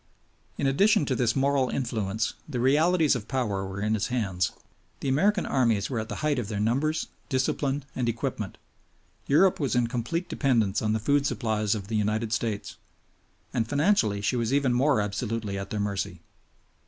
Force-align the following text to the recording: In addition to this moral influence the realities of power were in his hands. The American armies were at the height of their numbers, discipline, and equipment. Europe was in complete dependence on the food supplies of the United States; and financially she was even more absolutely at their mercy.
In 0.57 0.65
addition 0.65 1.05
to 1.05 1.15
this 1.15 1.35
moral 1.35 1.69
influence 1.69 2.33
the 2.49 2.59
realities 2.59 3.15
of 3.15 3.27
power 3.27 3.63
were 3.67 3.81
in 3.81 3.93
his 3.93 4.07
hands. 4.07 4.51
The 4.99 5.07
American 5.09 5.45
armies 5.45 5.91
were 5.91 5.99
at 5.99 6.09
the 6.09 6.15
height 6.25 6.39
of 6.39 6.47
their 6.47 6.59
numbers, 6.59 7.09
discipline, 7.29 7.85
and 7.95 8.09
equipment. 8.09 8.57
Europe 9.27 9.59
was 9.59 9.75
in 9.75 9.85
complete 9.85 10.27
dependence 10.27 10.81
on 10.81 10.93
the 10.93 10.99
food 10.99 11.27
supplies 11.27 11.75
of 11.75 11.87
the 11.87 11.93
United 11.95 12.33
States; 12.33 12.77
and 13.53 13.67
financially 13.69 14.21
she 14.21 14.35
was 14.35 14.51
even 14.51 14.73
more 14.73 14.99
absolutely 15.01 15.55
at 15.55 15.69
their 15.69 15.79
mercy. 15.79 16.19